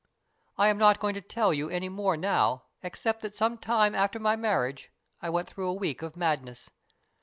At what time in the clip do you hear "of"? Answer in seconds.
6.01-6.17